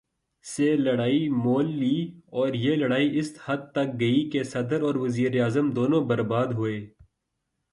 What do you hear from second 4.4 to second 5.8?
صدر اور وزیر اعظم